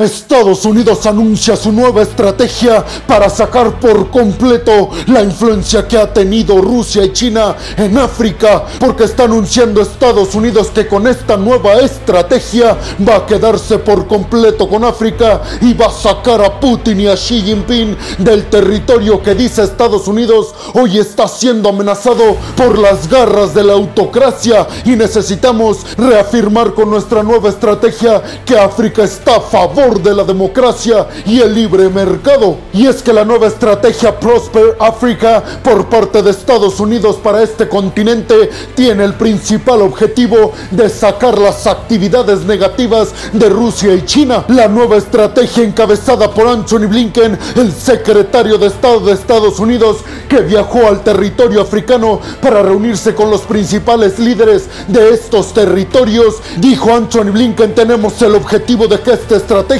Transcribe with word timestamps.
Estados 0.00 0.64
Unidos 0.64 1.06
anuncia 1.06 1.56
su 1.56 1.72
nueva 1.72 2.02
estrategia 2.02 2.84
para 3.06 3.28
sacar 3.28 3.78
por 3.78 4.10
completo 4.10 4.90
la 5.06 5.22
influencia 5.22 5.86
que 5.86 5.98
ha 5.98 6.12
tenido 6.12 6.60
Rusia 6.60 7.04
y 7.04 7.12
China 7.12 7.56
en 7.76 7.98
África, 7.98 8.64
porque 8.78 9.04
está 9.04 9.24
anunciando 9.24 9.82
Estados 9.82 10.34
Unidos 10.34 10.70
que 10.74 10.86
con 10.86 11.06
esta 11.06 11.36
nueva 11.36 11.74
estrategia 11.80 12.76
va 13.06 13.16
a 13.16 13.26
quedarse 13.26 13.78
por 13.78 14.06
completo 14.06 14.68
con 14.68 14.84
África 14.84 15.42
y 15.60 15.74
va 15.74 15.86
a 15.86 15.90
sacar 15.90 16.42
a 16.42 16.58
Putin 16.60 17.00
y 17.00 17.06
a 17.06 17.14
Xi 17.14 17.42
Jinping 17.42 17.96
del 18.18 18.46
territorio 18.46 19.22
que 19.22 19.34
dice 19.34 19.62
Estados 19.62 20.08
Unidos 20.08 20.54
hoy 20.74 20.98
está 20.98 21.28
siendo 21.28 21.68
amenazado 21.68 22.36
por 22.56 22.78
las 22.78 23.08
garras 23.08 23.54
de 23.54 23.64
la 23.64 23.74
autocracia 23.74 24.66
y 24.84 24.90
necesitamos 24.90 25.78
reafirmar 25.96 26.74
con 26.74 26.90
nuestra 26.90 27.22
nueva 27.22 27.48
estrategia 27.48 28.22
que 28.44 28.58
África 28.58 29.04
está 29.04 29.36
a 29.36 29.40
favor 29.40 29.89
de 29.98 30.14
la 30.14 30.24
democracia 30.24 31.06
y 31.26 31.40
el 31.40 31.54
libre 31.54 31.88
mercado. 31.88 32.56
Y 32.72 32.86
es 32.86 33.02
que 33.02 33.12
la 33.12 33.24
nueva 33.24 33.48
estrategia 33.48 34.18
Prosper 34.18 34.76
Africa 34.78 35.42
por 35.62 35.88
parte 35.88 36.22
de 36.22 36.30
Estados 36.30 36.78
Unidos 36.80 37.16
para 37.16 37.42
este 37.42 37.68
continente 37.68 38.50
tiene 38.74 39.04
el 39.04 39.14
principal 39.14 39.82
objetivo 39.82 40.52
de 40.70 40.88
sacar 40.88 41.38
las 41.38 41.66
actividades 41.66 42.44
negativas 42.44 43.12
de 43.32 43.48
Rusia 43.48 43.94
y 43.94 44.04
China. 44.04 44.44
La 44.48 44.68
nueva 44.68 44.96
estrategia 44.96 45.64
encabezada 45.64 46.30
por 46.30 46.46
Anthony 46.46 46.86
Blinken, 46.88 47.38
el 47.56 47.72
secretario 47.72 48.56
de 48.58 48.68
Estado 48.68 49.00
de 49.00 49.12
Estados 49.12 49.58
Unidos, 49.58 49.98
que 50.28 50.40
viajó 50.40 50.86
al 50.86 51.02
territorio 51.02 51.62
africano 51.62 52.20
para 52.40 52.62
reunirse 52.62 53.14
con 53.14 53.30
los 53.30 53.42
principales 53.42 54.18
líderes 54.18 54.68
de 54.88 55.10
estos 55.10 55.52
territorios, 55.52 56.36
dijo 56.58 56.92
Anthony 56.94 57.32
Blinken, 57.32 57.74
tenemos 57.74 58.20
el 58.22 58.34
objetivo 58.34 58.86
de 58.86 59.00
que 59.00 59.12
esta 59.12 59.36
estrategia 59.36 59.79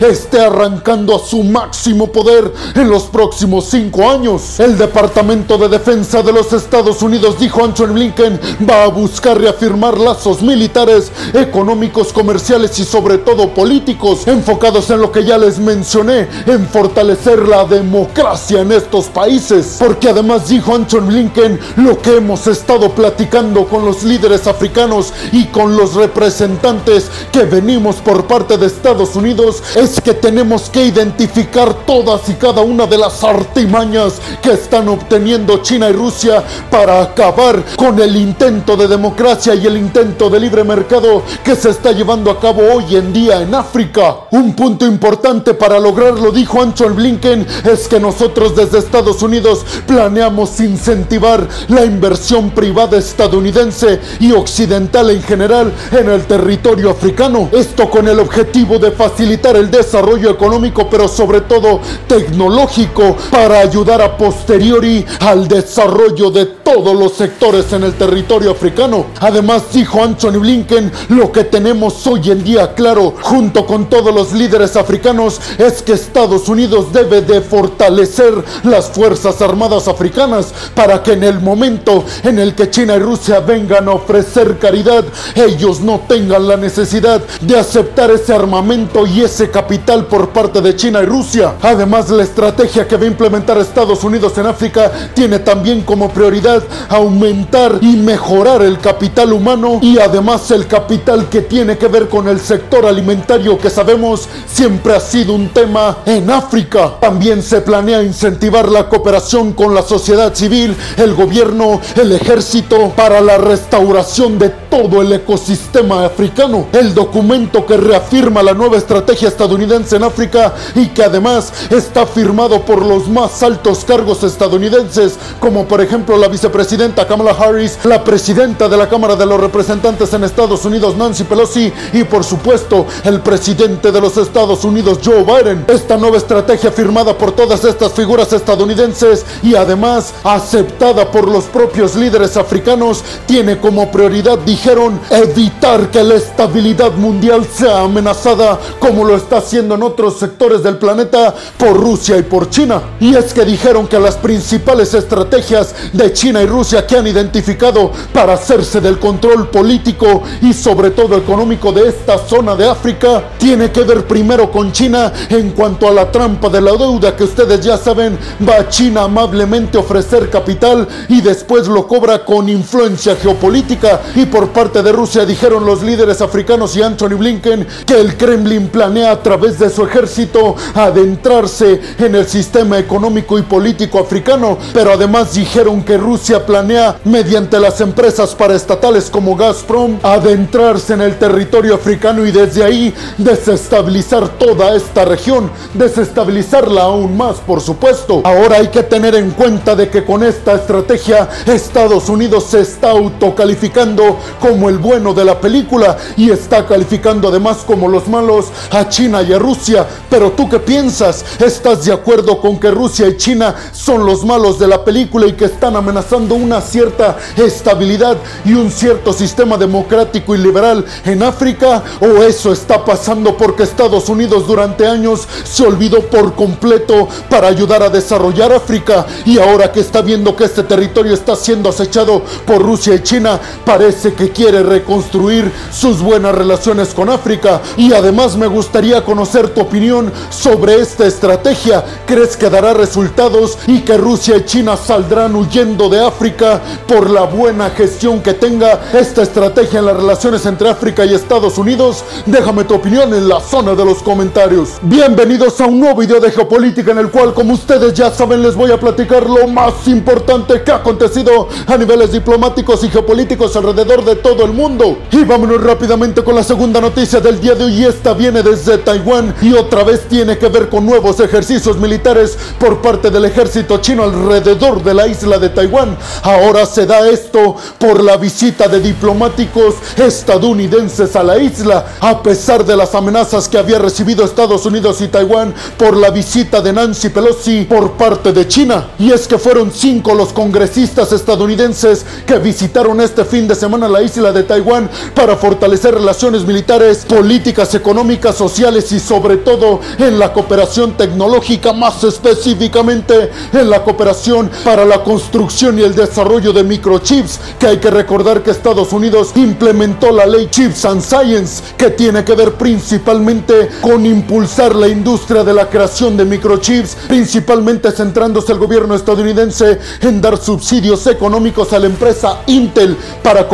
esté 0.00 0.40
arrancando 0.40 1.16
a 1.16 1.18
su 1.18 1.42
máximo 1.42 2.12
poder 2.12 2.52
en 2.74 2.88
los 2.88 3.04
próximos 3.04 3.66
cinco 3.66 4.08
años. 4.08 4.60
El 4.60 4.76
Departamento 4.76 5.58
de 5.58 5.68
Defensa 5.68 6.22
de 6.22 6.32
los 6.32 6.52
Estados 6.52 7.02
Unidos, 7.02 7.38
dijo 7.38 7.64
Anthony 7.64 7.92
Blinken, 7.92 8.40
va 8.68 8.84
a 8.84 8.88
buscar 8.88 9.40
reafirmar 9.40 9.98
lazos 9.98 10.42
militares, 10.42 11.10
económicos, 11.32 12.12
comerciales 12.12 12.78
y 12.78 12.84
sobre 12.84 13.18
todo 13.18 13.54
políticos, 13.54 14.26
enfocados 14.26 14.90
en 14.90 15.00
lo 15.00 15.10
que 15.10 15.24
ya 15.24 15.38
les 15.38 15.58
mencioné, 15.58 16.28
en 16.46 16.68
fortalecer 16.68 17.48
la 17.48 17.64
democracia 17.64 18.60
en 18.60 18.72
estos 18.72 19.06
países. 19.06 19.76
Porque 19.78 20.10
además 20.10 20.48
dijo 20.48 20.74
Anthony 20.74 21.06
Blinken, 21.06 21.58
lo 21.76 22.00
que 22.00 22.16
hemos 22.16 22.46
estado 22.46 22.90
platicando 22.90 23.66
con 23.66 23.84
los 23.84 24.04
líderes 24.04 24.46
africanos 24.46 25.12
y 25.32 25.46
con 25.46 25.76
los 25.76 25.94
representantes 25.94 27.10
que 27.32 27.44
venimos 27.44 27.96
por 27.96 28.26
parte 28.26 28.56
de 28.56 28.66
Estados 28.66 29.16
Unidos, 29.16 29.27
es 29.28 30.00
que 30.00 30.14
tenemos 30.14 30.70
que 30.70 30.86
identificar 30.86 31.74
todas 31.84 32.26
y 32.30 32.34
cada 32.34 32.62
una 32.62 32.86
de 32.86 32.96
las 32.96 33.22
artimañas 33.22 34.14
que 34.40 34.52
están 34.52 34.88
obteniendo 34.88 35.58
China 35.58 35.90
y 35.90 35.92
Rusia 35.92 36.42
para 36.70 37.02
acabar 37.02 37.62
con 37.76 38.00
el 38.00 38.16
intento 38.16 38.74
de 38.74 38.88
democracia 38.88 39.54
y 39.54 39.66
el 39.66 39.76
intento 39.76 40.30
de 40.30 40.40
libre 40.40 40.64
mercado 40.64 41.22
que 41.44 41.56
se 41.56 41.68
está 41.68 41.92
llevando 41.92 42.30
a 42.30 42.40
cabo 42.40 42.62
hoy 42.72 42.96
en 42.96 43.12
día 43.12 43.42
en 43.42 43.54
África. 43.54 44.16
Un 44.30 44.54
punto 44.54 44.86
importante 44.86 45.52
para 45.52 45.78
lograrlo, 45.78 46.32
dijo 46.32 46.62
Anthony 46.62 46.94
Blinken, 46.94 47.46
es 47.70 47.86
que 47.86 48.00
nosotros 48.00 48.56
desde 48.56 48.78
Estados 48.78 49.22
Unidos 49.22 49.64
planeamos 49.86 50.58
incentivar 50.60 51.46
la 51.68 51.84
inversión 51.84 52.50
privada 52.50 52.96
estadounidense 52.96 54.00
y 54.20 54.32
occidental 54.32 55.10
en 55.10 55.22
general 55.22 55.70
en 55.92 56.08
el 56.08 56.24
territorio 56.24 56.90
africano. 56.90 57.50
Esto 57.52 57.90
con 57.90 58.08
el 58.08 58.18
objetivo 58.20 58.78
de 58.78 58.90
facilitar 58.90 59.17
facilitar 59.18 59.56
el 59.56 59.68
desarrollo 59.68 60.30
económico, 60.30 60.88
pero 60.88 61.08
sobre 61.08 61.40
todo 61.40 61.80
tecnológico, 62.06 63.16
para 63.32 63.58
ayudar 63.58 64.00
a 64.00 64.16
posteriori 64.16 65.04
al 65.18 65.48
desarrollo 65.48 66.30
de 66.30 66.46
todos 66.46 66.96
los 66.96 67.14
sectores 67.14 67.72
en 67.72 67.82
el 67.82 67.94
territorio 67.94 68.52
africano. 68.52 69.06
Además, 69.18 69.72
dijo 69.72 70.04
Anthony 70.04 70.38
Blinken, 70.38 70.92
lo 71.08 71.32
que 71.32 71.42
tenemos 71.42 72.06
hoy 72.06 72.30
en 72.30 72.44
día 72.44 72.74
claro, 72.74 73.12
junto 73.20 73.66
con 73.66 73.90
todos 73.90 74.14
los 74.14 74.32
líderes 74.32 74.76
africanos, 74.76 75.40
es 75.58 75.82
que 75.82 75.94
Estados 75.94 76.48
Unidos 76.48 76.92
debe 76.92 77.20
de 77.20 77.40
fortalecer 77.40 78.32
las 78.62 78.88
Fuerzas 78.88 79.42
Armadas 79.42 79.88
africanas 79.88 80.54
para 80.76 81.02
que 81.02 81.14
en 81.14 81.24
el 81.24 81.40
momento 81.40 82.04
en 82.22 82.38
el 82.38 82.54
que 82.54 82.70
China 82.70 82.94
y 82.94 83.00
Rusia 83.00 83.40
vengan 83.40 83.88
a 83.88 83.94
ofrecer 83.94 84.58
caridad, 84.58 85.04
ellos 85.34 85.80
no 85.80 86.02
tengan 86.06 86.46
la 86.46 86.56
necesidad 86.56 87.20
de 87.40 87.58
aceptar 87.58 88.12
ese 88.12 88.32
armamento 88.32 89.07
y 89.14 89.22
ese 89.22 89.50
capital 89.50 90.06
por 90.06 90.30
parte 90.30 90.60
de 90.60 90.76
China 90.76 91.02
y 91.02 91.06
Rusia. 91.06 91.54
Además, 91.62 92.10
la 92.10 92.22
estrategia 92.22 92.86
que 92.86 92.96
va 92.96 93.04
a 93.04 93.08
implementar 93.08 93.58
Estados 93.58 94.04
Unidos 94.04 94.36
en 94.38 94.46
África 94.46 94.90
tiene 95.14 95.38
también 95.38 95.82
como 95.82 96.10
prioridad 96.10 96.62
aumentar 96.88 97.78
y 97.80 97.96
mejorar 97.96 98.62
el 98.62 98.78
capital 98.78 99.32
humano 99.32 99.78
y 99.82 99.98
además 99.98 100.50
el 100.50 100.66
capital 100.66 101.28
que 101.28 101.42
tiene 101.42 101.78
que 101.78 101.88
ver 101.88 102.08
con 102.08 102.28
el 102.28 102.40
sector 102.40 102.86
alimentario 102.86 103.58
que 103.58 103.70
sabemos 103.70 104.28
siempre 104.46 104.94
ha 104.94 105.00
sido 105.00 105.34
un 105.34 105.48
tema 105.48 105.98
en 106.06 106.30
África. 106.30 106.94
También 107.00 107.42
se 107.42 107.60
planea 107.60 108.02
incentivar 108.02 108.68
la 108.68 108.88
cooperación 108.88 109.52
con 109.52 109.74
la 109.74 109.82
sociedad 109.82 110.34
civil, 110.34 110.76
el 110.96 111.14
gobierno, 111.14 111.80
el 111.96 112.12
ejército 112.12 112.92
para 112.96 113.20
la 113.20 113.38
restauración 113.38 114.38
de 114.38 114.50
todo 114.70 115.02
el 115.02 115.12
ecosistema 115.12 116.04
africano. 116.04 116.66
El 116.72 116.94
documento 116.94 117.64
que 117.66 117.76
reafirma 117.76 118.42
la 118.42 118.54
nueva 118.54 118.76
estrategia 118.76 119.28
estadounidense 119.28 119.96
en 119.96 120.04
África 120.04 120.54
y 120.74 120.88
que 120.88 121.02
además 121.02 121.52
está 121.70 122.06
firmado 122.06 122.62
por 122.62 122.84
los 122.84 123.08
más 123.08 123.42
altos 123.42 123.84
cargos 123.84 124.22
estadounidenses, 124.24 125.18
como 125.40 125.66
por 125.66 125.80
ejemplo 125.80 126.16
la 126.16 126.28
vicepresidenta 126.28 127.06
Kamala 127.06 127.32
Harris, 127.32 127.78
la 127.84 128.04
presidenta 128.04 128.68
de 128.68 128.76
la 128.76 128.88
Cámara 128.88 129.16
de 129.16 129.26
los 129.26 129.40
Representantes 129.40 130.12
en 130.12 130.24
Estados 130.24 130.64
Unidos 130.64 130.96
Nancy 130.96 131.24
Pelosi 131.24 131.72
y 131.92 132.04
por 132.04 132.24
supuesto 132.24 132.86
el 133.04 133.20
presidente 133.20 133.92
de 133.92 134.00
los 134.00 134.16
Estados 134.16 134.64
Unidos 134.64 134.98
Joe 135.04 135.24
Biden. 135.24 135.64
Esta 135.68 135.96
nueva 135.96 136.16
estrategia 136.16 136.70
firmada 136.70 137.16
por 137.16 137.32
todas 137.32 137.64
estas 137.64 137.92
figuras 137.92 138.32
estadounidenses 138.32 139.24
y 139.42 139.54
además 139.54 140.14
aceptada 140.24 141.10
por 141.10 141.28
los 141.28 141.44
propios 141.44 141.94
líderes 141.94 142.36
africanos 142.36 143.02
tiene 143.26 143.58
como 143.58 143.90
prioridad, 143.90 144.38
dijeron, 144.58 145.00
evitar 145.10 145.88
que 145.88 146.02
la 146.02 146.16
estabilidad 146.16 146.92
mundial 146.94 147.46
sea 147.46 147.82
amenazada 147.82 148.58
como 148.80 149.04
lo 149.04 149.14
está 149.14 149.38
haciendo 149.38 149.76
en 149.76 149.84
otros 149.84 150.18
sectores 150.18 150.64
del 150.64 150.78
planeta 150.78 151.32
por 151.56 151.74
Rusia 151.80 152.16
y 152.18 152.24
por 152.24 152.50
China. 152.50 152.82
Y 152.98 153.14
es 153.14 153.32
que 153.32 153.44
dijeron 153.44 153.86
que 153.86 154.00
las 154.00 154.16
principales 154.16 154.94
estrategias 154.94 155.72
de 155.92 156.12
China 156.12 156.42
y 156.42 156.46
Rusia 156.46 156.84
que 156.84 156.96
han 156.96 157.06
identificado 157.06 157.92
para 158.12 158.32
hacerse 158.32 158.80
del 158.80 158.98
control 158.98 159.48
político 159.48 160.24
y 160.42 160.52
sobre 160.52 160.90
todo 160.90 161.16
económico 161.16 161.70
de 161.70 161.88
esta 161.88 162.18
zona 162.18 162.56
de 162.56 162.68
África 162.68 163.22
tiene 163.38 163.70
que 163.70 163.82
ver 163.82 164.08
primero 164.08 164.50
con 164.50 164.72
China 164.72 165.12
en 165.30 165.52
cuanto 165.52 165.86
a 165.86 165.92
la 165.92 166.10
trampa 166.10 166.48
de 166.48 166.60
la 166.60 166.72
deuda 166.72 167.14
que 167.14 167.22
ustedes 167.22 167.60
ya 167.60 167.76
saben, 167.78 168.18
va 168.46 168.68
China 168.68 169.02
amablemente 169.04 169.78
a 169.78 169.82
ofrecer 169.82 170.28
capital 170.28 170.88
y 171.08 171.20
después 171.20 171.68
lo 171.68 171.86
cobra 171.86 172.24
con 172.24 172.48
influencia 172.48 173.14
geopolítica 173.14 174.00
y 174.16 174.26
por 174.26 174.47
parte 174.48 174.82
de 174.82 174.92
Rusia 174.92 175.24
dijeron 175.24 175.64
los 175.64 175.82
líderes 175.82 176.20
africanos 176.20 176.76
y 176.76 176.82
Anthony 176.82 177.16
Blinken 177.16 177.66
que 177.86 178.00
el 178.00 178.16
Kremlin 178.16 178.68
planea 178.68 179.12
a 179.12 179.22
través 179.22 179.58
de 179.58 179.70
su 179.70 179.84
ejército 179.84 180.54
adentrarse 180.74 181.80
en 181.98 182.14
el 182.14 182.26
sistema 182.26 182.78
económico 182.78 183.38
y 183.38 183.42
político 183.42 183.98
africano, 183.98 184.58
pero 184.72 184.92
además 184.92 185.34
dijeron 185.34 185.82
que 185.82 185.96
Rusia 185.96 186.44
planea, 186.44 186.98
mediante 187.04 187.58
las 187.60 187.80
empresas 187.80 188.34
paraestatales 188.34 189.10
como 189.10 189.36
Gazprom, 189.36 189.98
adentrarse 190.02 190.94
en 190.94 191.02
el 191.02 191.18
territorio 191.18 191.74
africano 191.74 192.26
y 192.26 192.30
desde 192.30 192.64
ahí 192.64 192.94
desestabilizar 193.16 194.28
toda 194.38 194.74
esta 194.76 195.04
región, 195.04 195.50
desestabilizarla 195.74 196.82
aún 196.82 197.16
más, 197.16 197.36
por 197.36 197.60
supuesto. 197.60 198.22
Ahora 198.24 198.56
hay 198.56 198.68
que 198.68 198.82
tener 198.82 199.14
en 199.14 199.30
cuenta 199.30 199.74
de 199.74 199.88
que 199.88 200.04
con 200.04 200.22
esta 200.22 200.54
estrategia 200.54 201.28
Estados 201.46 202.08
Unidos 202.08 202.44
se 202.50 202.60
está 202.60 202.90
autocalificando 202.90 204.18
como 204.38 204.68
el 204.68 204.78
bueno 204.78 205.14
de 205.14 205.24
la 205.24 205.40
película 205.40 205.96
y 206.16 206.30
está 206.30 206.66
calificando 206.66 207.28
además 207.28 207.58
como 207.66 207.88
los 207.88 208.08
malos 208.08 208.46
a 208.70 208.88
China 208.88 209.22
y 209.22 209.32
a 209.32 209.38
Rusia. 209.38 209.86
Pero 210.10 210.32
tú 210.32 210.48
qué 210.48 210.58
piensas? 210.58 211.24
¿Estás 211.38 211.84
de 211.84 211.92
acuerdo 211.92 212.40
con 212.40 212.58
que 212.58 212.70
Rusia 212.70 213.08
y 213.08 213.16
China 213.16 213.54
son 213.72 214.04
los 214.04 214.24
malos 214.24 214.58
de 214.58 214.66
la 214.66 214.84
película 214.84 215.26
y 215.26 215.32
que 215.32 215.46
están 215.46 215.76
amenazando 215.76 216.34
una 216.34 216.60
cierta 216.60 217.16
estabilidad 217.36 218.16
y 218.44 218.54
un 218.54 218.70
cierto 218.70 219.12
sistema 219.12 219.56
democrático 219.56 220.34
y 220.34 220.38
liberal 220.38 220.84
en 221.04 221.22
África? 221.22 221.82
¿O 222.00 222.22
eso 222.22 222.52
está 222.52 222.84
pasando 222.84 223.36
porque 223.36 223.62
Estados 223.62 224.08
Unidos 224.08 224.46
durante 224.46 224.86
años 224.86 225.26
se 225.44 225.64
olvidó 225.64 226.00
por 226.02 226.34
completo 226.34 227.08
para 227.28 227.48
ayudar 227.48 227.82
a 227.82 227.88
desarrollar 227.88 228.52
África 228.52 229.06
y 229.24 229.38
ahora 229.38 229.72
que 229.72 229.80
está 229.80 230.02
viendo 230.02 230.34
que 230.36 230.44
este 230.44 230.62
territorio 230.62 231.14
está 231.14 231.36
siendo 231.36 231.68
acechado 231.68 232.22
por 232.46 232.62
Rusia 232.62 232.94
y 232.94 233.02
China, 233.02 233.40
parece 233.64 234.14
que 234.14 234.27
quiere 234.30 234.62
reconstruir 234.62 235.50
sus 235.72 236.00
buenas 236.00 236.34
relaciones 236.34 236.94
con 236.94 237.08
África 237.08 237.60
y 237.76 237.92
además 237.92 238.36
me 238.36 238.46
gustaría 238.46 239.04
conocer 239.04 239.48
tu 239.50 239.60
opinión 239.60 240.12
sobre 240.30 240.80
esta 240.80 241.06
estrategia. 241.06 241.84
¿Crees 242.06 242.36
que 242.36 242.50
dará 242.50 242.74
resultados 242.74 243.58
y 243.66 243.80
que 243.80 243.96
Rusia 243.96 244.36
y 244.36 244.44
China 244.44 244.76
saldrán 244.76 245.34
huyendo 245.34 245.88
de 245.88 246.04
África 246.04 246.60
por 246.86 247.10
la 247.10 247.22
buena 247.22 247.70
gestión 247.70 248.22
que 248.22 248.34
tenga 248.34 248.80
esta 248.92 249.22
estrategia 249.22 249.80
en 249.80 249.86
las 249.86 249.96
relaciones 249.96 250.44
entre 250.46 250.68
África 250.68 251.04
y 251.04 251.14
Estados 251.14 251.58
Unidos? 251.58 252.04
Déjame 252.26 252.64
tu 252.64 252.74
opinión 252.74 253.14
en 253.14 253.28
la 253.28 253.40
zona 253.40 253.74
de 253.74 253.84
los 253.84 254.02
comentarios. 254.02 254.70
Bienvenidos 254.82 255.60
a 255.60 255.66
un 255.66 255.80
nuevo 255.80 256.00
video 256.00 256.20
de 256.20 256.30
geopolítica 256.30 256.92
en 256.92 256.98
el 256.98 257.10
cual, 257.10 257.34
como 257.34 257.54
ustedes 257.54 257.94
ya 257.94 258.10
saben, 258.10 258.42
les 258.42 258.54
voy 258.54 258.72
a 258.72 258.80
platicar 258.80 259.28
lo 259.28 259.46
más 259.46 259.86
importante 259.86 260.62
que 260.62 260.72
ha 260.72 260.76
acontecido 260.76 261.48
a 261.66 261.76
niveles 261.76 262.12
diplomáticos 262.12 262.84
y 262.84 262.88
geopolíticos 262.88 263.54
alrededor 263.56 264.04
de 264.04 264.16
todo 264.22 264.44
el 264.44 264.52
mundo. 264.52 264.98
Y 265.10 265.24
vámonos 265.24 265.62
rápidamente 265.62 266.22
con 266.22 266.34
la 266.34 266.42
segunda 266.42 266.80
noticia 266.80 267.20
del 267.20 267.40
día 267.40 267.54
de 267.54 267.64
hoy. 267.64 267.84
Esta 267.84 268.14
viene 268.14 268.42
desde 268.42 268.78
Taiwán 268.78 269.34
y 269.40 269.52
otra 269.52 269.84
vez 269.84 270.08
tiene 270.08 270.38
que 270.38 270.48
ver 270.48 270.68
con 270.68 270.84
nuevos 270.86 271.20
ejercicios 271.20 271.76
militares 271.78 272.36
por 272.58 272.80
parte 272.82 273.10
del 273.10 273.24
ejército 273.24 273.78
chino 273.78 274.02
alrededor 274.02 274.82
de 274.82 274.94
la 274.94 275.06
isla 275.06 275.38
de 275.38 275.48
Taiwán. 275.48 275.96
Ahora 276.22 276.66
se 276.66 276.86
da 276.86 277.08
esto 277.08 277.56
por 277.78 278.02
la 278.02 278.16
visita 278.16 278.68
de 278.68 278.80
diplomáticos 278.80 279.74
estadounidenses 279.96 281.14
a 281.16 281.22
la 281.22 281.38
isla, 281.38 281.86
a 282.00 282.22
pesar 282.22 282.64
de 282.64 282.76
las 282.76 282.94
amenazas 282.94 283.48
que 283.48 283.58
había 283.58 283.78
recibido 283.78 284.24
Estados 284.24 284.66
Unidos 284.66 285.00
y 285.00 285.08
Taiwán 285.08 285.54
por 285.76 285.96
la 285.96 286.10
visita 286.10 286.60
de 286.60 286.72
Nancy 286.72 287.08
Pelosi 287.08 287.64
por 287.64 287.92
parte 287.92 288.32
de 288.32 288.46
China. 288.46 288.88
Y 288.98 289.12
es 289.12 289.26
que 289.26 289.38
fueron 289.38 289.70
cinco 289.72 290.14
los 290.14 290.32
congresistas 290.32 291.12
estadounidenses 291.12 292.04
que 292.26 292.38
visitaron 292.38 293.00
este 293.00 293.24
fin 293.24 293.46
de 293.46 293.54
semana 293.54 293.88
la 293.88 294.02
isla 294.02 294.07
de 294.08 294.42
Taiwán 294.42 294.88
para 295.14 295.36
fortalecer 295.36 295.94
relaciones 295.94 296.46
militares, 296.46 297.04
políticas 297.06 297.74
económicas, 297.74 298.36
sociales 298.36 298.90
y 298.92 299.00
sobre 299.00 299.36
todo 299.36 299.80
en 299.98 300.18
la 300.18 300.32
cooperación 300.32 300.96
tecnológica, 300.96 301.74
más 301.74 302.02
específicamente 302.04 303.30
en 303.52 303.68
la 303.68 303.84
cooperación 303.84 304.50
para 304.64 304.86
la 304.86 305.04
construcción 305.04 305.78
y 305.78 305.82
el 305.82 305.94
desarrollo 305.94 306.54
de 306.54 306.64
microchips, 306.64 307.38
que 307.58 307.66
hay 307.66 307.76
que 307.76 307.90
recordar 307.90 308.42
que 308.42 308.50
Estados 308.50 308.94
Unidos 308.94 309.32
implementó 309.34 310.10
la 310.10 310.24
ley 310.24 310.48
Chips 310.50 310.86
and 310.86 311.02
Science, 311.02 311.62
que 311.76 311.90
tiene 311.90 312.24
que 312.24 312.34
ver 312.34 312.54
principalmente 312.54 313.68
con 313.82 314.06
impulsar 314.06 314.74
la 314.74 314.88
industria 314.88 315.44
de 315.44 315.52
la 315.52 315.68
creación 315.68 316.16
de 316.16 316.24
microchips, 316.24 316.96
principalmente 317.08 317.92
centrándose 317.92 318.52
el 318.52 318.58
gobierno 318.58 318.94
estadounidense 318.94 319.78
en 320.00 320.22
dar 320.22 320.38
subsidios 320.38 321.06
económicos 321.06 321.74
a 321.74 321.78
la 321.78 321.86
empresa 321.86 322.38
Intel 322.46 322.96
para 323.22 323.46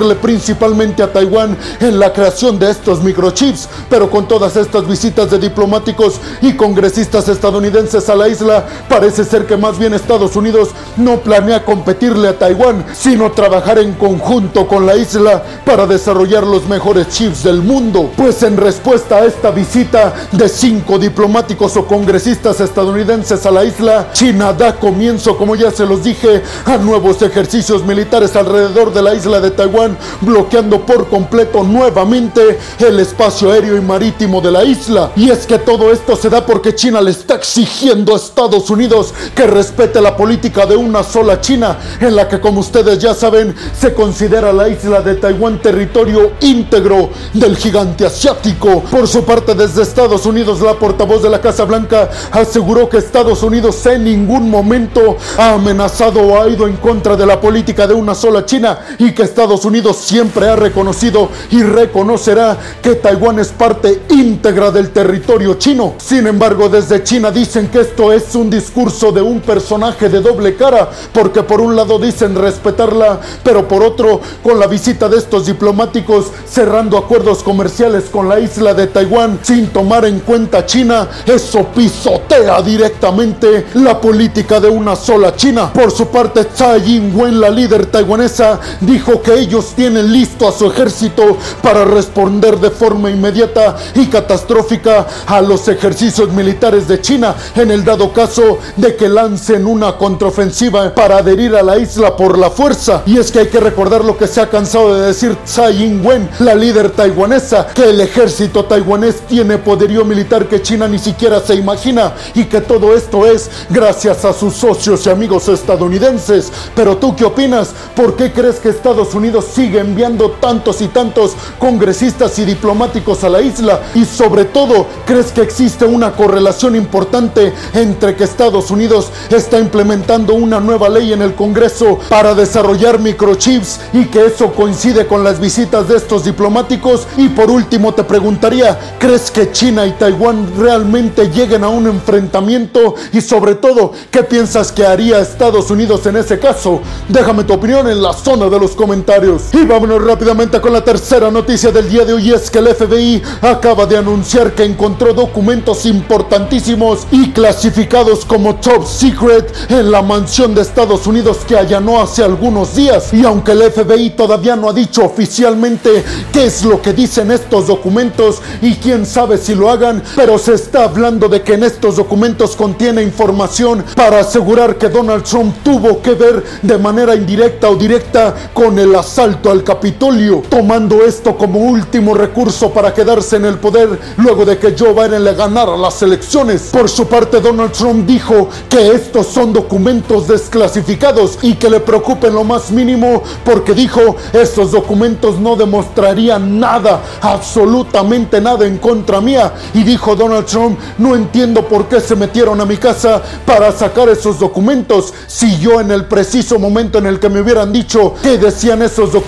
competirle 0.00 0.14
principalmente 0.16 1.02
a 1.02 1.12
Taiwán 1.12 1.56
en 1.80 1.98
la 1.98 2.12
creación 2.12 2.58
de 2.58 2.70
estos 2.70 3.02
microchips, 3.02 3.68
pero 3.88 4.10
con 4.10 4.26
todas 4.26 4.56
estas 4.56 4.86
visitas 4.86 5.30
de 5.30 5.38
diplomáticos 5.38 6.20
y 6.40 6.54
congresistas 6.54 7.28
estadounidenses 7.28 8.08
a 8.08 8.14
la 8.14 8.28
isla, 8.28 8.64
parece 8.88 9.24
ser 9.24 9.46
que 9.46 9.56
más 9.56 9.78
bien 9.78 9.92
Estados 9.92 10.36
Unidos 10.36 10.70
no 10.96 11.18
planea 11.20 11.64
competirle 11.64 12.28
a 12.28 12.38
Taiwán, 12.38 12.84
sino 12.94 13.32
trabajar 13.32 13.78
en 13.78 13.92
conjunto 13.94 14.66
con 14.66 14.86
la 14.86 14.96
isla 14.96 15.42
para 15.64 15.86
desarrollar 15.86 16.46
los 16.46 16.66
mejores 16.66 17.08
chips 17.08 17.42
del 17.42 17.62
mundo. 17.62 18.10
Pues 18.16 18.42
en 18.42 18.56
respuesta 18.56 19.16
a 19.16 19.24
esta 19.26 19.50
visita 19.50 20.14
de 20.32 20.48
cinco 20.48 20.98
diplomáticos 20.98 21.76
o 21.76 21.86
congresistas 21.86 22.60
estadounidenses 22.60 23.44
a 23.44 23.50
la 23.50 23.64
isla, 23.64 24.08
China 24.12 24.52
da 24.52 24.76
comienzo, 24.76 25.36
como 25.36 25.56
ya 25.56 25.70
se 25.70 25.84
los 25.84 26.02
dije, 26.02 26.42
a 26.64 26.78
nuevos 26.78 27.20
ejercicios 27.22 27.84
militares 27.84 28.34
alrededor 28.36 28.92
de 28.92 29.02
la 29.02 29.14
isla 29.14 29.40
de 29.40 29.50
Taiwán, 29.50 29.89
bloqueando 30.20 30.84
por 30.84 31.08
completo 31.08 31.62
nuevamente 31.62 32.58
el 32.78 33.00
espacio 33.00 33.52
aéreo 33.52 33.76
y 33.76 33.80
marítimo 33.80 34.40
de 34.40 34.50
la 34.50 34.64
isla. 34.64 35.12
Y 35.16 35.30
es 35.30 35.46
que 35.46 35.58
todo 35.58 35.92
esto 35.92 36.16
se 36.16 36.28
da 36.28 36.44
porque 36.44 36.74
China 36.74 37.00
le 37.00 37.10
está 37.10 37.34
exigiendo 37.34 38.14
a 38.14 38.16
Estados 38.16 38.70
Unidos 38.70 39.12
que 39.34 39.46
respete 39.46 40.00
la 40.00 40.16
política 40.16 40.66
de 40.66 40.76
una 40.76 41.02
sola 41.02 41.40
China, 41.40 41.78
en 42.00 42.16
la 42.16 42.28
que 42.28 42.40
como 42.40 42.60
ustedes 42.60 42.98
ya 42.98 43.14
saben, 43.14 43.54
se 43.78 43.94
considera 43.94 44.52
la 44.52 44.68
isla 44.68 45.00
de 45.00 45.14
Taiwán 45.14 45.60
territorio 45.60 46.32
íntegro 46.40 47.10
del 47.32 47.56
gigante 47.56 48.06
asiático. 48.06 48.82
Por 48.90 49.06
su 49.08 49.24
parte, 49.24 49.54
desde 49.54 49.82
Estados 49.82 50.26
Unidos, 50.26 50.60
la 50.60 50.74
portavoz 50.74 51.22
de 51.22 51.30
la 51.30 51.40
Casa 51.40 51.64
Blanca 51.64 52.10
aseguró 52.30 52.88
que 52.88 52.98
Estados 52.98 53.42
Unidos 53.42 53.84
en 53.86 54.04
ningún 54.04 54.50
momento 54.50 55.16
ha 55.38 55.54
amenazado 55.54 56.20
o 56.20 56.40
ha 56.40 56.48
ido 56.48 56.66
en 56.66 56.76
contra 56.76 57.16
de 57.16 57.26
la 57.26 57.40
política 57.40 57.86
de 57.86 57.94
una 57.94 58.14
sola 58.14 58.44
China 58.44 58.78
y 58.98 59.12
que 59.12 59.22
Estados 59.22 59.64
Unidos 59.64 59.69
siempre 59.94 60.48
ha 60.48 60.56
reconocido 60.56 61.28
y 61.50 61.62
reconocerá 61.62 62.58
que 62.82 62.96
Taiwán 62.96 63.38
es 63.38 63.48
parte 63.48 64.02
íntegra 64.10 64.70
del 64.70 64.90
territorio 64.90 65.54
chino. 65.54 65.94
Sin 65.98 66.26
embargo, 66.26 66.68
desde 66.68 67.02
China 67.04 67.30
dicen 67.30 67.68
que 67.68 67.80
esto 67.80 68.12
es 68.12 68.34
un 68.34 68.50
discurso 68.50 69.12
de 69.12 69.22
un 69.22 69.40
personaje 69.40 70.08
de 70.08 70.20
doble 70.20 70.56
cara, 70.56 70.90
porque 71.12 71.42
por 71.42 71.60
un 71.60 71.76
lado 71.76 71.98
dicen 71.98 72.34
respetarla, 72.34 73.20
pero 73.44 73.68
por 73.68 73.82
otro, 73.82 74.20
con 74.42 74.58
la 74.58 74.66
visita 74.66 75.08
de 75.08 75.18
estos 75.18 75.46
diplomáticos 75.46 76.26
cerrando 76.48 76.98
acuerdos 76.98 77.42
comerciales 77.42 78.04
con 78.10 78.28
la 78.28 78.40
isla 78.40 78.74
de 78.74 78.88
Taiwán 78.88 79.38
sin 79.42 79.68
tomar 79.68 80.04
en 80.04 80.20
cuenta 80.20 80.66
China, 80.66 81.08
eso 81.26 81.64
pisotea 81.74 82.60
directamente 82.62 83.66
la 83.74 84.00
política 84.00 84.58
de 84.60 84.68
una 84.68 84.96
sola 84.96 85.34
China. 85.36 85.72
Por 85.72 85.90
su 85.90 86.06
parte, 86.08 86.44
Tsai 86.44 86.96
Ing-wen, 86.96 87.40
la 87.40 87.50
líder 87.50 87.86
taiwanesa, 87.86 88.58
dijo 88.80 89.22
que 89.22 89.34
ellos 89.34 89.59
tienen 89.68 90.12
listo 90.12 90.48
a 90.48 90.52
su 90.52 90.66
ejército 90.66 91.36
para 91.62 91.84
responder 91.84 92.58
de 92.58 92.70
forma 92.70 93.10
inmediata 93.10 93.76
y 93.94 94.06
catastrófica 94.06 95.06
a 95.26 95.40
los 95.40 95.68
ejercicios 95.68 96.32
militares 96.32 96.88
de 96.88 97.00
China 97.00 97.34
en 97.54 97.70
el 97.70 97.84
dado 97.84 98.12
caso 98.12 98.58
de 98.76 98.96
que 98.96 99.08
lancen 99.08 99.66
una 99.66 99.96
contraofensiva 99.96 100.94
para 100.94 101.18
adherir 101.18 101.54
a 101.54 101.62
la 101.62 101.78
isla 101.78 102.16
por 102.16 102.38
la 102.38 102.50
fuerza. 102.50 103.02
Y 103.06 103.18
es 103.18 103.30
que 103.30 103.40
hay 103.40 103.48
que 103.48 103.60
recordar 103.60 104.04
lo 104.04 104.16
que 104.16 104.26
se 104.26 104.40
ha 104.40 104.48
cansado 104.48 104.94
de 104.94 105.06
decir 105.06 105.36
Tsai 105.44 105.82
Ing-wen, 105.84 106.28
la 106.40 106.54
líder 106.54 106.90
taiwanesa, 106.90 107.68
que 107.68 107.90
el 107.90 108.00
ejército 108.00 108.64
taiwanés 108.64 109.20
tiene 109.26 109.58
poderío 109.58 110.04
militar 110.04 110.48
que 110.48 110.62
China 110.62 110.88
ni 110.88 110.98
siquiera 110.98 111.40
se 111.40 111.54
imagina 111.54 112.14
y 112.34 112.44
que 112.44 112.60
todo 112.60 112.94
esto 112.94 113.26
es 113.26 113.50
gracias 113.68 114.24
a 114.24 114.32
sus 114.32 114.54
socios 114.54 115.06
y 115.06 115.10
amigos 115.10 115.48
estadounidenses. 115.48 116.52
Pero 116.74 116.96
tú 116.96 117.14
qué 117.14 117.24
opinas? 117.24 117.70
¿Por 117.94 118.16
qué 118.16 118.32
crees 118.32 118.56
que 118.56 118.68
Estados 118.68 119.14
Unidos 119.14 119.46
sigue 119.50 119.80
enviando 119.80 120.30
tantos 120.32 120.80
y 120.80 120.88
tantos 120.88 121.32
congresistas 121.58 122.38
y 122.38 122.44
diplomáticos 122.44 123.24
a 123.24 123.28
la 123.28 123.40
isla? 123.40 123.80
Y 123.94 124.04
sobre 124.04 124.44
todo, 124.44 124.86
¿crees 125.06 125.32
que 125.32 125.42
existe 125.42 125.84
una 125.84 126.12
correlación 126.12 126.76
importante 126.76 127.52
entre 127.74 128.16
que 128.16 128.24
Estados 128.24 128.70
Unidos 128.70 129.08
está 129.30 129.58
implementando 129.58 130.34
una 130.34 130.60
nueva 130.60 130.88
ley 130.88 131.12
en 131.12 131.22
el 131.22 131.34
Congreso 131.34 131.98
para 132.08 132.34
desarrollar 132.34 132.98
microchips 132.98 133.80
y 133.92 134.04
que 134.06 134.26
eso 134.26 134.52
coincide 134.52 135.06
con 135.06 135.24
las 135.24 135.40
visitas 135.40 135.88
de 135.88 135.96
estos 135.96 136.24
diplomáticos? 136.24 137.06
Y 137.16 137.28
por 137.28 137.50
último 137.50 137.92
te 137.94 138.04
preguntaría, 138.04 138.78
¿crees 138.98 139.30
que 139.30 139.52
China 139.52 139.86
y 139.86 139.92
Taiwán 139.92 140.52
realmente 140.58 141.30
lleguen 141.30 141.64
a 141.64 141.68
un 141.68 141.86
enfrentamiento? 141.86 142.94
Y 143.12 143.20
sobre 143.20 143.54
todo, 143.54 143.92
¿qué 144.10 144.22
piensas 144.22 144.72
que 144.72 144.86
haría 144.86 145.20
Estados 145.20 145.70
Unidos 145.70 146.06
en 146.06 146.16
ese 146.16 146.38
caso? 146.38 146.80
Déjame 147.08 147.44
tu 147.44 147.54
opinión 147.54 147.88
en 147.88 148.02
la 148.02 148.12
zona 148.12 148.48
de 148.48 148.58
los 148.58 148.72
comentarios. 148.72 149.39
Y 149.52 149.64
vámonos 149.64 150.02
rápidamente 150.02 150.60
con 150.60 150.72
la 150.72 150.84
tercera 150.84 151.30
noticia 151.30 151.70
del 151.70 151.88
día 151.88 152.04
de 152.04 152.12
hoy 152.12 152.32
es 152.32 152.50
que 152.50 152.58
el 152.58 152.68
FBI 152.74 153.22
acaba 153.42 153.86
de 153.86 153.96
anunciar 153.96 154.52
que 154.52 154.64
encontró 154.64 155.12
documentos 155.12 155.86
importantísimos 155.86 157.06
y 157.10 157.30
clasificados 157.30 158.24
como 158.24 158.56
top 158.56 158.86
secret 158.86 159.52
en 159.68 159.90
la 159.90 160.02
mansión 160.02 160.54
de 160.54 160.62
Estados 160.62 161.06
Unidos 161.06 161.38
que 161.46 161.56
allanó 161.56 162.00
hace 162.00 162.22
algunos 162.22 162.74
días. 162.74 163.12
Y 163.12 163.24
aunque 163.24 163.52
el 163.52 163.70
FBI 163.70 164.10
todavía 164.10 164.56
no 164.56 164.68
ha 164.68 164.72
dicho 164.72 165.04
oficialmente 165.04 166.04
qué 166.32 166.46
es 166.46 166.64
lo 166.64 166.80
que 166.80 166.92
dicen 166.92 167.30
estos 167.30 167.66
documentos 167.66 168.40
y 168.62 168.74
quién 168.74 169.06
sabe 169.06 169.38
si 169.38 169.54
lo 169.54 169.70
hagan, 169.70 170.02
pero 170.16 170.38
se 170.38 170.54
está 170.54 170.84
hablando 170.84 171.28
de 171.28 171.42
que 171.42 171.54
en 171.54 171.64
estos 171.64 171.96
documentos 171.96 172.56
contiene 172.56 173.02
información 173.02 173.84
para 173.96 174.20
asegurar 174.20 174.76
que 174.76 174.88
Donald 174.88 175.24
Trump 175.24 175.54
tuvo 175.62 176.00
que 176.02 176.14
ver 176.14 176.44
de 176.62 176.78
manera 176.78 177.14
indirecta 177.14 177.70
o 177.70 177.76
directa 177.76 178.34
con 178.54 178.78
el 178.78 178.94
asalto 178.94 179.29
al 179.50 179.62
Capitolio, 179.62 180.42
tomando 180.48 181.04
esto 181.04 181.36
como 181.36 181.60
último 181.60 182.14
recurso 182.14 182.70
para 182.70 182.92
quedarse 182.92 183.36
en 183.36 183.44
el 183.44 183.58
poder 183.58 183.98
luego 184.16 184.44
de 184.44 184.58
que 184.58 184.74
Joe 184.76 184.92
Biden 184.92 185.24
le 185.24 185.34
ganara 185.34 185.76
las 185.76 186.02
elecciones. 186.02 186.70
Por 186.72 186.88
su 186.88 187.06
parte, 187.06 187.40
Donald 187.40 187.72
Trump 187.72 188.06
dijo 188.06 188.48
que 188.68 188.90
estos 188.90 189.28
son 189.28 189.52
documentos 189.52 190.26
desclasificados 190.26 191.38
y 191.42 191.54
que 191.54 191.70
le 191.70 191.80
preocupen 191.80 192.34
lo 192.34 192.44
más 192.44 192.70
mínimo 192.70 193.22
porque 193.44 193.72
dijo 193.72 194.16
estos 194.32 194.72
documentos 194.72 195.38
no 195.38 195.54
demostrarían 195.54 196.58
nada, 196.58 197.00
absolutamente 197.20 198.40
nada 198.40 198.66
en 198.66 198.78
contra 198.78 199.20
mía. 199.20 199.52
Y 199.74 199.84
dijo 199.84 200.16
Donald 200.16 200.46
Trump, 200.46 200.78
no 200.98 201.14
entiendo 201.14 201.66
por 201.66 201.86
qué 201.86 202.00
se 202.00 202.16
metieron 202.16 202.60
a 202.60 202.66
mi 202.66 202.76
casa 202.76 203.22
para 203.46 203.70
sacar 203.70 204.08
esos 204.08 204.38
documentos 204.38 205.14
si 205.26 205.58
yo 205.58 205.80
en 205.80 205.90
el 205.90 206.06
preciso 206.06 206.58
momento 206.58 206.98
en 206.98 207.06
el 207.06 207.20
que 207.20 207.28
me 207.28 207.40
hubieran 207.40 207.72
dicho 207.72 208.14
que 208.22 208.38
decían 208.38 208.82
esos 208.82 209.12
documentos, 209.12 209.19